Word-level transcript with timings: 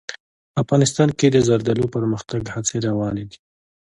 افغانستان 0.61 1.09
کې 1.17 1.27
د 1.31 1.37
زردالو 1.47 1.85
د 1.89 1.93
پرمختګ 1.95 2.41
هڅې 2.55 2.77
روانې 2.87 3.23
دي. 3.29 3.37